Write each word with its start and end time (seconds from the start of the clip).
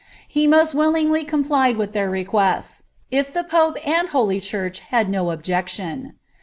He 0.27 0.45
illingly 0.45 1.23
complied 1.23 1.77
with 1.77 1.93
their 1.93 2.09
requests, 2.09 2.85
if 3.11 3.31
the 3.31 3.43
pope 3.43 3.77
and 3.87 4.09
holy 4.09 4.39
church 4.41 4.81
objection. 4.91 6.13